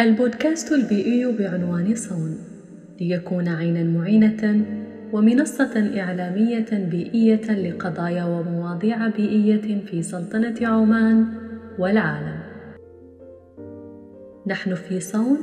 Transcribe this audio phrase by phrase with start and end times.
[0.00, 2.38] البودكاست البيئي بعنوان صون
[3.00, 4.64] ليكون عينا معينة
[5.12, 11.26] ومنصة إعلامية بيئية لقضايا ومواضيع بيئية في سلطنة عمان
[11.78, 12.38] والعالم.
[14.46, 15.38] نحن في صون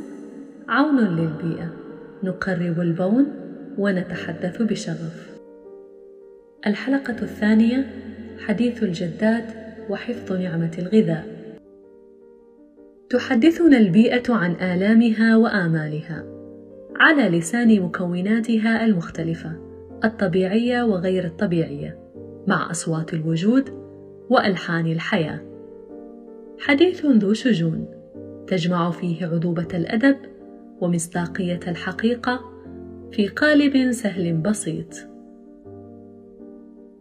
[0.70, 1.72] عون للبيئة،
[2.24, 3.26] نقرب البون
[3.78, 5.30] ونتحدث بشغف.
[6.68, 7.86] الحلقة الثانية
[8.40, 9.46] حديث الجدات
[9.90, 11.39] وحفظ نعمة الغذاء.
[13.10, 16.26] تحدثنا البيئة عن آلامها وآمالها
[16.96, 19.52] على لسان مكوناتها المختلفة
[20.04, 22.00] الطبيعية وغير الطبيعية
[22.48, 23.70] مع أصوات الوجود
[24.30, 25.40] وألحان الحياة.
[26.60, 27.86] حديث ذو شجون
[28.48, 30.18] تجمع فيه عذوبة الأدب
[30.82, 32.40] ومصداقية الحقيقة
[33.12, 34.94] في قالب سهل بسيط.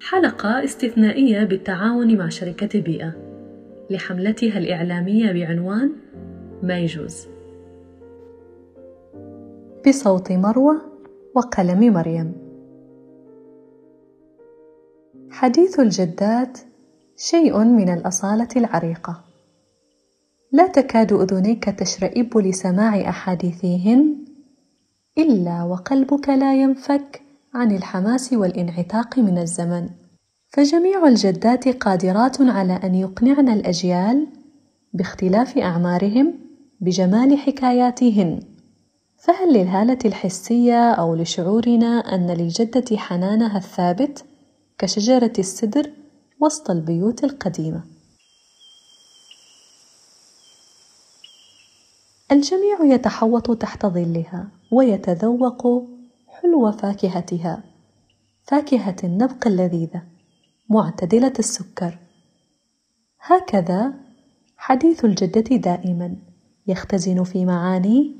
[0.00, 3.27] حلقة استثنائية بالتعاون مع شركة بيئة
[3.90, 5.92] لحملتها الإعلامية بعنوان
[6.62, 7.26] ما يجوز.
[9.88, 10.80] بصوت مروة
[11.34, 12.32] وقلم مريم.
[15.30, 16.58] حديث الجدات
[17.16, 19.24] شيء من الأصالة العريقة.
[20.52, 24.24] لا تكاد أذنيك تشرئب لسماع أحاديثهن
[25.18, 27.22] إلا وقلبك لا ينفك
[27.54, 29.88] عن الحماس والانعتاق من الزمن.
[30.48, 34.26] فجميع الجدات قادرات على أن يقنعن الأجيال
[34.92, 36.34] باختلاف أعمارهم
[36.80, 38.40] بجمال حكاياتهن.
[39.18, 44.24] فهل للهالة الحسية أو لشعورنا أن للجدة حنانها الثابت
[44.78, 45.90] كشجرة السدر
[46.40, 47.82] وسط البيوت القديمة؟
[52.32, 55.84] الجميع يتحوط تحت ظلها ويتذوق
[56.28, 57.62] حلو فاكهتها
[58.42, 60.17] فاكهة النبق اللذيذة.
[60.70, 61.98] معتدلة السكر.
[63.20, 63.94] هكذا
[64.56, 66.16] حديث الجدة دائما
[66.66, 68.16] يختزن في معاني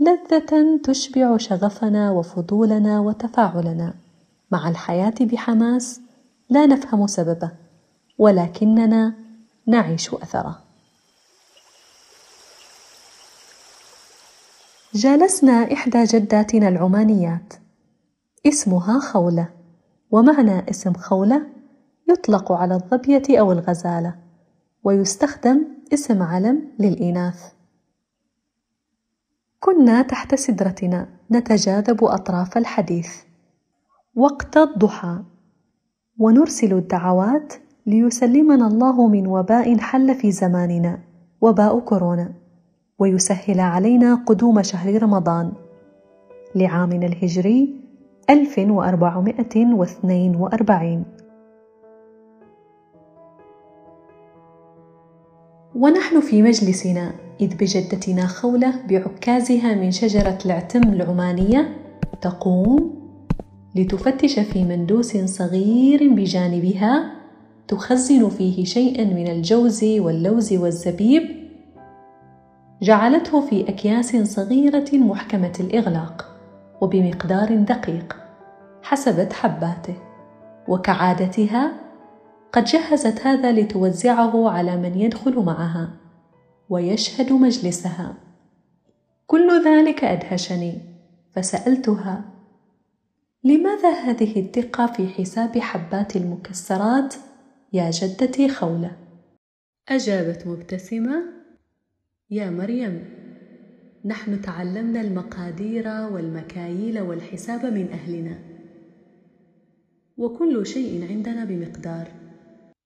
[0.00, 3.94] لذة تشبع شغفنا وفضولنا وتفاعلنا
[4.50, 6.00] مع الحياة بحماس
[6.50, 7.50] لا نفهم سببه
[8.18, 9.14] ولكننا
[9.66, 10.58] نعيش أثره.
[14.94, 17.54] جالسنا إحدى جداتنا العمانيات.
[18.46, 19.48] اسمها خولة
[20.10, 21.61] ومعنى اسم خولة
[22.08, 24.14] يطلق على الظبية أو الغزالة
[24.84, 27.52] ويستخدم اسم علم للإناث.
[29.60, 33.16] كنا تحت سدرتنا نتجاذب أطراف الحديث.
[34.16, 35.18] وقت الضحى
[36.18, 37.54] ونرسل الدعوات
[37.86, 40.98] ليسلمنا الله من وباء حل في زماننا
[41.40, 42.32] وباء كورونا
[42.98, 45.52] ويسهل علينا قدوم شهر رمضان.
[46.54, 47.80] لعامنا الهجري
[48.30, 51.04] 1442
[55.76, 61.76] ونحن في مجلسنا إذ بجدتنا خولة بعكازها من شجرة العتم العمانية
[62.20, 62.94] تقوم
[63.74, 67.12] لتفتش في مندوس صغير بجانبها
[67.68, 71.22] تخزن فيه شيئا من الجوز واللوز والزبيب
[72.82, 76.36] جعلته في أكياس صغيرة محكمة الإغلاق
[76.80, 78.16] وبمقدار دقيق
[78.82, 79.94] حسبت حباته.
[80.68, 81.72] وكعادتها
[82.52, 85.90] قد جهزت هذا لتوزعه على من يدخل معها
[86.68, 88.14] ويشهد مجلسها.
[89.26, 90.78] كل ذلك أدهشني
[91.34, 92.24] فسألتها
[93.44, 97.14] لماذا هذه الدقه في حساب حبات المكسرات
[97.72, 98.96] يا جدتي خولة؟
[99.88, 101.22] أجابت مبتسمة
[102.30, 103.04] يا مريم
[104.04, 108.38] نحن تعلمنا المقادير والمكاييل والحساب من أهلنا
[110.18, 112.21] وكل شيء عندنا بمقدار.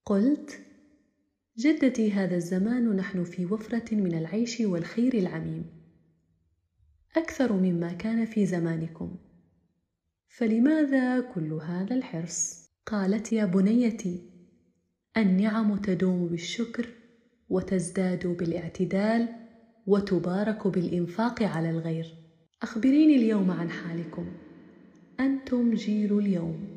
[0.08, 0.60] قلت
[1.58, 5.64] جدتي هذا الزمان نحن في وفرة من العيش والخير العميم.
[7.16, 9.16] أكثر مما كان في زمانكم.
[10.28, 14.22] فلماذا كل هذا الحرص؟ قالت يا بنيتي
[15.16, 16.88] النعم تدوم بالشكر
[17.48, 19.28] وتزداد بالاعتدال
[19.86, 22.14] وتبارك بالإنفاق على الغير.
[22.62, 24.26] أخبريني اليوم عن حالكم.
[25.20, 26.68] أنتم جيل اليوم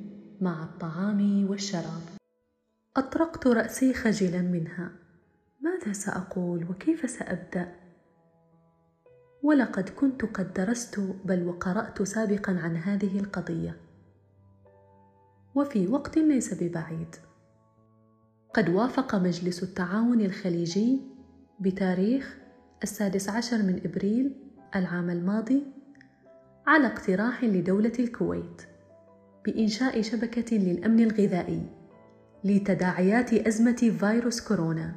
[0.42, 2.19] مع الطعام والشراب.
[3.00, 4.92] أطرقت رأسي خجلا منها.
[5.62, 7.76] ماذا سأقول وكيف سأبدأ؟
[9.44, 13.78] ولقد كنت قد درست بل وقرأت سابقا عن هذه القضية.
[15.56, 17.16] وفي وقت ليس ببعيد.
[18.54, 21.02] قد وافق مجلس التعاون الخليجي
[21.60, 22.38] بتاريخ
[22.84, 24.36] السادس عشر من إبريل
[24.76, 25.64] العام الماضي
[26.68, 28.62] على اقتراح لدولة الكويت
[29.46, 31.79] بإنشاء شبكة للأمن الغذائي.
[32.44, 34.96] لتداعيات أزمة فيروس كورونا.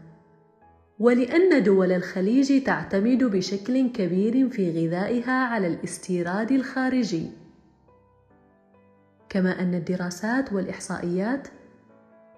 [0.98, 7.30] ولأن دول الخليج تعتمد بشكل كبير في غذائها على الاستيراد الخارجي.
[9.28, 11.48] كما أن الدراسات والإحصائيات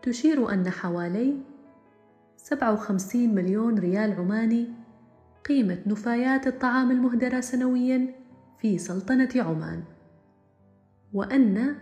[0.02, 1.36] تشير أن حوالي
[2.36, 4.68] 57 مليون ريال عماني
[5.48, 8.24] قيمة نفايات الطعام المهدرة سنوياً
[8.64, 9.82] في سلطنة عمان.
[11.12, 11.74] وأن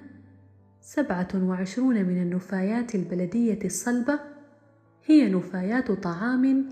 [0.83, 4.21] 27 من النفايات البلدية الصلبة
[5.07, 6.69] هي نفايات طعام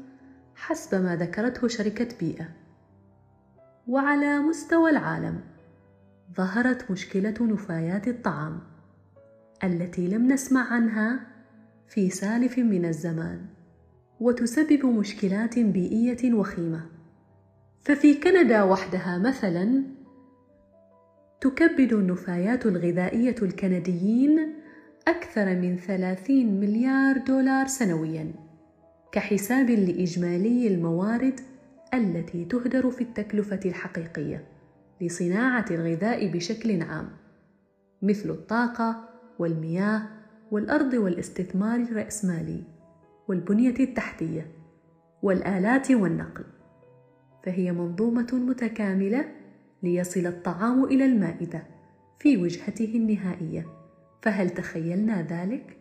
[0.55, 2.49] حسب ما ذكرته شركة بيئة.
[3.89, 5.41] وعلى مستوى العالم
[6.37, 8.61] ظهرت مشكلة نفايات الطعام
[9.65, 11.21] التي لم نسمع عنها
[11.89, 13.47] في سالف من الزمان
[14.21, 16.87] وتسبب مشكلات بيئية وخيمة.
[17.81, 19.83] ففي كندا وحدها مثلا
[21.41, 24.55] تكبد النفايات الغذائية الكنديين
[25.09, 28.51] أكثر من 30 مليار دولار سنوياً
[29.13, 31.41] كحساب لإجمالي الموارد
[31.95, 34.45] التي تهدر في التكلفة الحقيقية
[35.01, 37.09] لصناعة الغذاء بشكل عام
[38.03, 39.09] مثل الطاقة
[39.39, 40.03] والمياه
[40.51, 42.63] والأرض والاستثمار الرأسمالي
[43.29, 44.47] والبنية التحتية
[45.23, 46.45] والآلات والنقل
[47.45, 49.25] فهي منظومة متكاملة
[49.83, 51.63] ليصل الطعام إلى المائدة
[52.19, 53.67] في وجهته النهائية.
[54.23, 55.77] فهل تخيلنا ذلك؟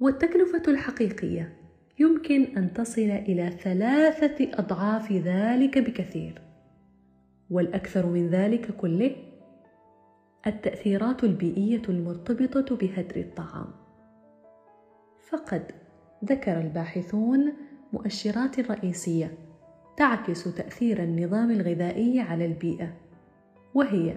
[0.00, 1.56] والتكلفة الحقيقية
[1.98, 6.42] يمكن أن تصل إلى ثلاثة أضعاف ذلك بكثير.
[7.50, 9.16] والأكثر من ذلك كله
[10.46, 13.66] التأثيرات البيئية المرتبطة بهدر الطعام.
[15.30, 15.72] فقد
[16.24, 17.52] ذكر الباحثون
[17.92, 19.34] مؤشرات رئيسية
[19.96, 22.92] تعكس تأثير النظام الغذائي على البيئة
[23.74, 24.14] وهي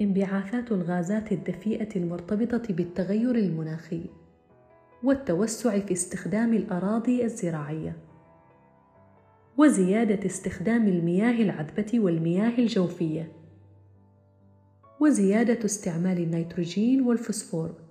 [0.00, 4.02] انبعاثات الغازات الدفيئة المرتبطة بالتغير المناخي
[5.02, 7.96] والتوسع في استخدام الأراضي الزراعية
[9.56, 13.32] وزيادة استخدام المياه العذبة والمياه الجوفية
[15.00, 17.85] وزيادة استعمال النيتروجين والفوسفور.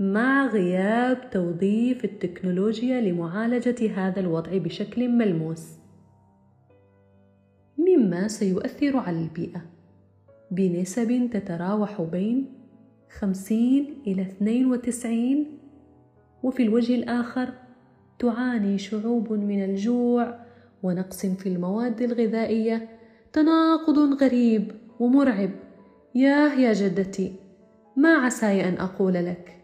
[0.00, 5.68] مع غياب توظيف التكنولوجيا لمعالجة هذا الوضع بشكل ملموس.
[7.78, 9.62] مما سيؤثر على البيئة.
[10.50, 12.52] بنسب تتراوح بين
[13.18, 15.46] 50 إلى 92
[16.42, 17.48] وفي الوجه الآخر
[18.18, 20.38] تعاني شعوب من الجوع
[20.82, 22.88] ونقص في المواد الغذائية
[23.32, 25.50] تناقض غريب ومرعب.
[26.14, 27.32] ياه يا جدتي
[27.96, 29.59] ما عساي أن أقول لك.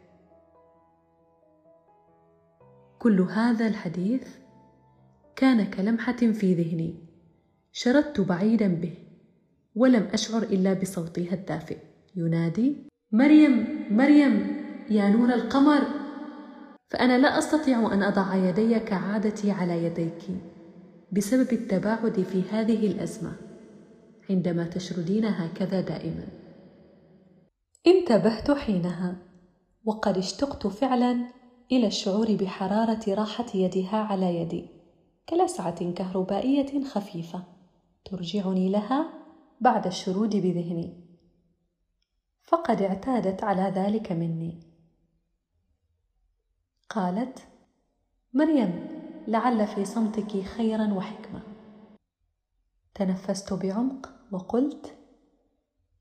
[2.98, 4.28] كل هذا الحديث
[5.36, 6.94] كان كلمحة في ذهني.
[7.72, 8.94] شردت بعيدا به
[9.74, 11.78] ولم أشعر إلا بصوتها الدافئ.
[12.16, 12.76] ينادي
[13.12, 15.82] مريم مريم يا نور القمر!
[16.90, 20.22] فأنا لا أستطيع أن أضع يدي كعادتي على يديك
[21.12, 23.32] بسبب التباعد في هذه الأزمة
[24.30, 26.26] عندما تشردين هكذا دائما.
[27.86, 29.16] انتبهت حينها
[29.84, 31.18] وقد اشتقت فعلا
[31.72, 34.68] إلى الشعور بحرارة راحة يدها على يدي
[35.28, 37.44] كلسعة كهربائية خفيفة.
[38.04, 39.12] ترجعني لها
[39.60, 41.04] بعد الشرود بذهني.
[42.42, 44.60] فقد اعتادت على ذلك مني.
[46.90, 47.38] قالت
[48.34, 48.88] مريم
[49.28, 51.42] لعل في صمتك خيرا وحكمة.
[52.94, 54.96] تنفست بعمق وقلت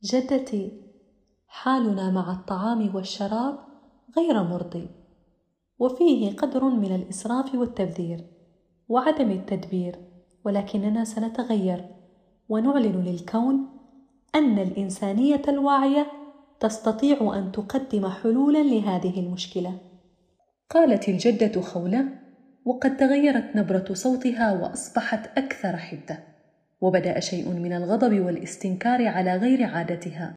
[0.03, 0.81] جدتي
[1.47, 3.59] حالنا مع الطعام والشراب
[4.17, 5.04] غير مرضي.
[5.79, 8.25] وفيه قدر من الإسراف والتبذير
[8.89, 9.95] وعدم التدبير
[10.45, 11.85] ولكننا سنتغير
[12.49, 13.67] ونعلن للكون
[14.35, 16.11] أن الإنسانية الواعية
[16.59, 19.77] تستطيع أن تقدم حلولا لهذه المشكلة.
[20.69, 22.05] قالت الجدة خولة
[22.65, 26.23] وقد تغيرت نبرة صوتها وأصبحت أكثر حدة
[26.81, 30.35] وبدأ شيء من الغضب والإستنكار على غير عادتها.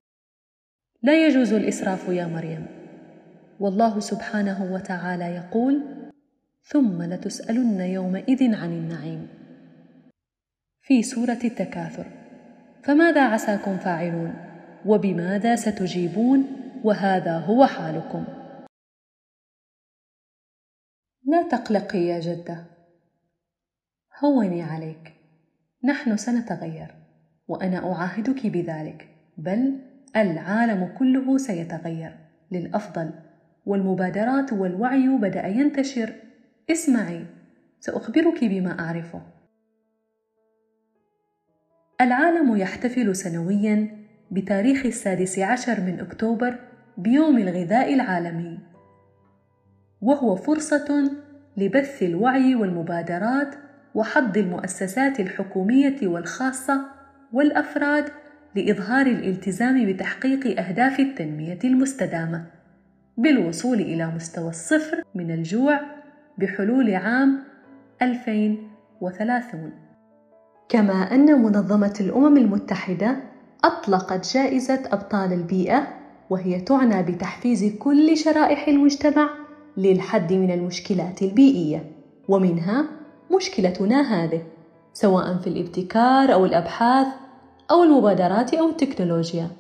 [1.03, 2.78] لا يجوز الإسراف يا مريم.
[3.61, 5.83] والله سبحانه وتعالى يقول
[6.63, 9.29] ثم لتسألن يومئذ عن النعيم.
[10.81, 12.07] في سورة التكاثر
[12.83, 14.35] فماذا عساكم فاعلون؟
[14.87, 16.45] وبماذا ستجيبون؟
[16.85, 18.25] وهذا هو حالكم.
[21.27, 22.65] لا تقلقي يا جدة.
[24.25, 25.15] هوني عليك.
[25.85, 26.95] نحن سنتغير
[27.49, 29.79] وأنا أعاهدك بذلك بل
[30.17, 32.19] العالم كله سيتغير
[32.51, 33.28] للأفضل.
[33.69, 36.13] والمبادرات والوعي بدأ ينتشر.
[36.71, 37.25] اسمعي
[37.81, 39.23] سأخبرك بما أعرفه.
[42.01, 43.89] العالم يحتفل سنويا
[44.31, 46.59] بتاريخ السادس عشر من أكتوبر
[46.97, 48.59] بيوم الغذاء العالمي.
[50.01, 51.11] وهو فرصة
[51.57, 53.55] لبث الوعي والمبادرات
[53.95, 56.81] وحض المؤسسات الحكومية والخاصة
[57.33, 58.05] والأفراد
[58.55, 62.58] لإظهار الالتزام بتحقيق أهداف التنمية المستدامة.
[63.19, 65.81] بالوصول إلى مستوى الصفر من الجوع
[66.39, 67.45] بحلول عام
[68.03, 69.73] 2030
[70.69, 73.17] كما أن منظمة الأمم المتحدة
[73.65, 75.89] أطلقت جائزة أبطال البيئة
[76.31, 79.31] وهي تعنى بتحفيز كل شرائح المجتمع
[79.77, 81.91] للحد من المشكلات البيئية.
[82.29, 82.85] ومنها
[83.37, 84.43] مشكلتنا هذه
[84.93, 87.07] سواء في الابتكار أو الأبحاث
[87.71, 89.51] أو المبادرات أو التكنولوجيا.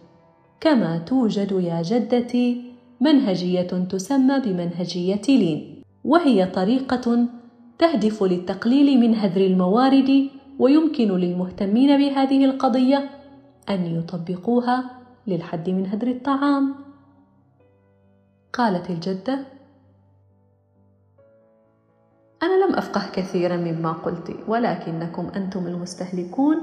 [0.61, 2.68] كما توجد يا جدتي
[3.00, 7.28] منهجية تسمى بمنهجية لين وهي طريقة
[7.78, 13.11] تهدف للتقليل من هدر الموارد ويمكن للمهتمين بهذه القضية
[13.69, 14.90] أن يطبقوها
[15.26, 16.75] للحد من هدر الطعام.
[18.52, 19.38] قالت الجدة
[22.43, 26.57] أنا لم أفقه كثيرا مما قلت ولكنكم أنتم المستهلكون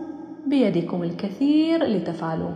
[0.47, 2.55] بيدكم الكثير لتفعلوه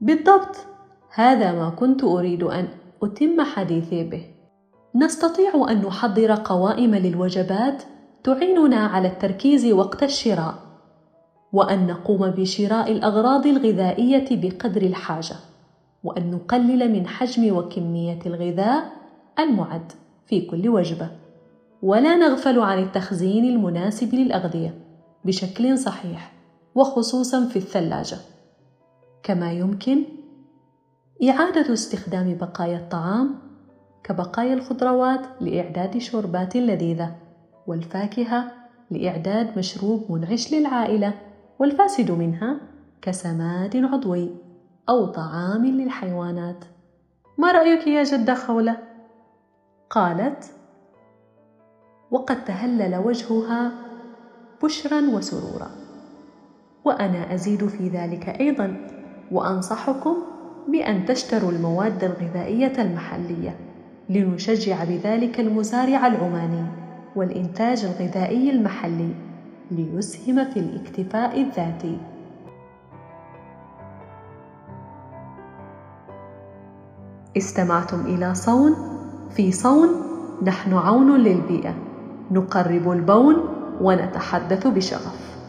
[0.00, 0.71] بالضبط.
[1.14, 2.68] هذا ما كنت أريد أن
[3.02, 4.24] أتم حديثي به.
[4.94, 7.82] نستطيع أن نحضر قوائم للوجبات
[8.24, 10.54] تعيننا على التركيز وقت الشراء
[11.52, 15.36] وأن نقوم بشراء الأغراض الغذائية بقدر الحاجة
[16.04, 18.92] وأن نقلل من حجم وكمية الغذاء
[19.38, 19.92] المعد
[20.26, 21.08] في كل وجبة.
[21.82, 24.74] ولا نغفل عن التخزين المناسب للأغذية
[25.24, 26.32] بشكل صحيح
[26.74, 28.16] وخصوصا في الثلاجة.
[29.22, 30.04] كما يمكن
[31.28, 33.34] إعادة استخدام بقايا الطعام
[34.04, 37.14] كبقايا الخضروات لإعداد شوربات لذيذة
[37.66, 38.52] والفاكهة
[38.90, 41.14] لإعداد مشروب منعش للعائلة
[41.58, 42.60] والفاسد منها
[43.02, 44.30] كسماد عضوي
[44.88, 46.64] أو طعام للحيوانات.
[47.38, 48.76] ما رأيك يا جده خولة؟
[49.90, 50.44] قالت
[52.10, 53.72] وقد تهلل وجهها
[54.62, 55.70] بشرا وسرورا
[56.84, 58.88] وأنا أزيد في ذلك أيضا
[59.32, 60.31] وأنصحكم
[60.68, 63.56] بأن تشتروا المواد الغذائية المحلية
[64.08, 66.66] لنشجع بذلك المزارع العماني
[67.16, 69.14] والإنتاج الغذائي المحلي
[69.70, 71.98] ليسهم في الاكتفاء الذاتي.
[77.36, 78.74] استمعتم إلى صون؟
[79.30, 79.88] في صون
[80.42, 81.74] نحن عون للبيئة.
[82.30, 83.36] نقرب البون
[83.80, 85.41] ونتحدث بشغف.